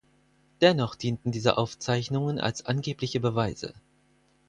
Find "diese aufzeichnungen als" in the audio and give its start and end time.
1.31-2.65